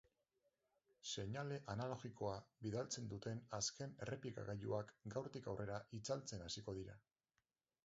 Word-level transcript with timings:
Seinale 1.09 1.59
analogikoa 1.73 2.31
bidaltzen 2.67 3.11
duten 3.13 3.43
azken 3.59 3.95
errepikagailuak 4.07 4.97
gaurtik 5.17 5.53
aurrera 5.55 5.79
itzaltzen 6.01 6.45
hasiko 6.49 6.79
dira. 6.83 7.01